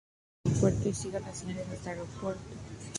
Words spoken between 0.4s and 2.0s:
Salir Sambuceto-Aeropuerto y siga las señales hasta el